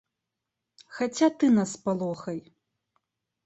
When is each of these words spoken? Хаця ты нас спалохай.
Хаця 0.95 1.29
ты 1.43 1.51
нас 1.59 1.77
спалохай. 1.77 2.39